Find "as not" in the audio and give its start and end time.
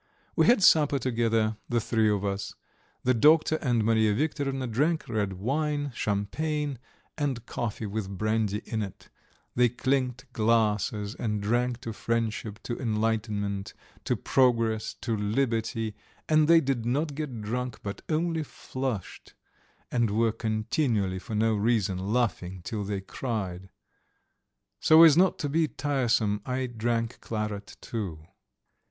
25.03-25.37